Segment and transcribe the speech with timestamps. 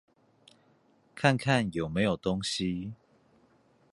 [1.13, 2.93] 看看有沒有東西